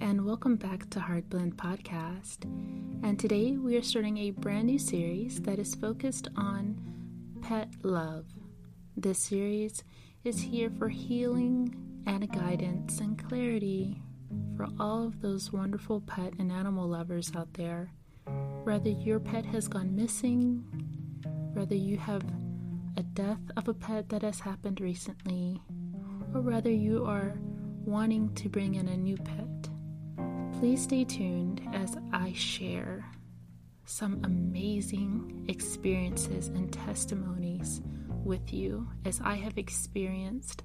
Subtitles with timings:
[0.00, 2.44] And welcome back to Heartblend Podcast.
[3.04, 6.78] And today we are starting a brand new series that is focused on
[7.42, 8.26] pet love.
[8.96, 9.82] This series
[10.24, 11.74] is here for healing
[12.06, 14.00] and guidance and clarity
[14.56, 17.90] for all of those wonderful pet and animal lovers out there.
[18.64, 20.64] Whether your pet has gone missing,
[21.54, 22.22] whether you have
[22.96, 25.60] a death of a pet that has happened recently,
[26.34, 27.34] or whether you are
[27.84, 29.61] wanting to bring in a new pet.
[30.62, 33.04] Please stay tuned as I share
[33.84, 37.82] some amazing experiences and testimonies
[38.24, 40.62] with you as I have experienced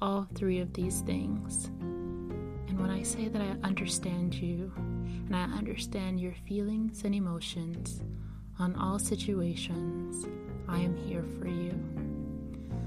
[0.00, 1.66] all three of these things.
[1.66, 8.00] And when I say that I understand you and I understand your feelings and emotions
[8.58, 10.24] on all situations,
[10.66, 11.78] I am here for you.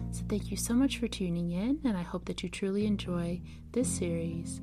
[0.10, 3.40] So, thank you so much for tuning in, and I hope that you truly enjoy
[3.72, 4.62] this series.